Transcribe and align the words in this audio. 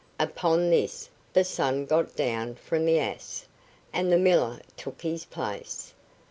Upon 0.19 0.71
this 0.71 1.11
the 1.31 1.43
son 1.43 1.85
got 1.85 2.15
down 2.15 2.55
from 2.55 2.85
the 2.87 2.97
ass, 2.97 3.45
and 3.93 4.11
the 4.11 4.17
miller 4.17 4.59
took 4.75 5.01
his 5.03 5.25
place. 5.25 5.93